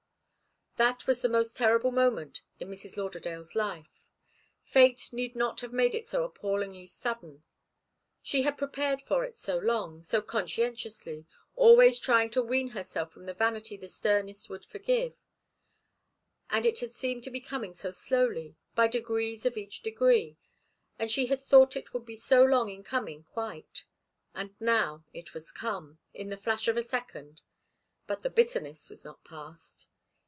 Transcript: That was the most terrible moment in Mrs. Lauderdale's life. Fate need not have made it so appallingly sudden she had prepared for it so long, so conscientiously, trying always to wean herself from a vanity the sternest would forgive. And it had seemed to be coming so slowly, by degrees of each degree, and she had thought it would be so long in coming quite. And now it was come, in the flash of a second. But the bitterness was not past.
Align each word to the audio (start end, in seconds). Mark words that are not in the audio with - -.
That 0.77 1.05
was 1.05 1.21
the 1.21 1.29
most 1.29 1.57
terrible 1.57 1.91
moment 1.91 2.41
in 2.59 2.69
Mrs. 2.71 2.97
Lauderdale's 2.97 3.53
life. 3.55 4.01
Fate 4.63 5.09
need 5.11 5.35
not 5.35 5.59
have 5.59 5.73
made 5.73 5.93
it 5.93 6.05
so 6.07 6.23
appallingly 6.23 6.87
sudden 6.87 7.43
she 8.23 8.41
had 8.43 8.57
prepared 8.57 8.99
for 9.01 9.23
it 9.23 9.37
so 9.37 9.59
long, 9.59 10.01
so 10.01 10.23
conscientiously, 10.23 11.27
trying 11.53 11.53
always 11.55 11.99
to 11.99 12.41
wean 12.41 12.69
herself 12.69 13.11
from 13.11 13.29
a 13.29 13.33
vanity 13.35 13.77
the 13.77 13.87
sternest 13.87 14.49
would 14.49 14.65
forgive. 14.65 15.13
And 16.49 16.65
it 16.65 16.79
had 16.79 16.93
seemed 16.95 17.23
to 17.25 17.29
be 17.31 17.41
coming 17.41 17.73
so 17.75 17.91
slowly, 17.91 18.55
by 18.73 18.87
degrees 18.87 19.45
of 19.45 19.57
each 19.57 19.83
degree, 19.83 20.37
and 20.97 21.11
she 21.11 21.27
had 21.27 21.41
thought 21.41 21.75
it 21.75 21.93
would 21.93 22.05
be 22.05 22.15
so 22.15 22.43
long 22.43 22.69
in 22.69 22.81
coming 22.81 23.25
quite. 23.25 23.83
And 24.33 24.55
now 24.59 25.03
it 25.13 25.35
was 25.35 25.51
come, 25.51 25.99
in 26.13 26.29
the 26.29 26.37
flash 26.37 26.67
of 26.67 26.77
a 26.77 26.81
second. 26.81 27.41
But 28.07 28.23
the 28.23 28.31
bitterness 28.31 28.89
was 28.89 29.05
not 29.05 29.23
past. 29.23 29.89